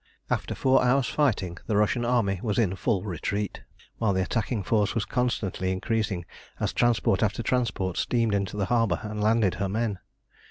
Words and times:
After 0.31 0.55
four 0.55 0.83
hours' 0.83 1.05
fighting 1.09 1.59
the 1.67 1.77
Russian 1.77 2.03
army 2.05 2.39
was 2.41 2.57
in 2.57 2.75
full 2.75 3.03
retreat, 3.03 3.61
while 3.99 4.13
the 4.13 4.23
attacking 4.23 4.63
force 4.63 4.95
was 4.95 5.05
constantly 5.05 5.71
increasing 5.71 6.25
as 6.59 6.73
transport 6.73 7.21
after 7.21 7.43
transport 7.43 7.97
steamed 7.97 8.33
into 8.33 8.57
the 8.57 8.65
harbour 8.65 9.01
and 9.03 9.21
landed 9.21 9.53
her 9.61 9.69
men. 9.69 9.99